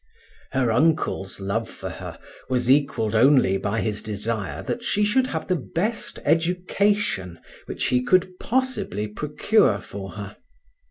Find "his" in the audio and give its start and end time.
3.81-4.01